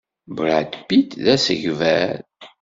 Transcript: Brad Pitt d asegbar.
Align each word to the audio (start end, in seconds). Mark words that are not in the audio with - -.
Brad 0.35 0.73
Pitt 0.87 1.09
d 1.23 1.25
asegbar. 1.35 2.13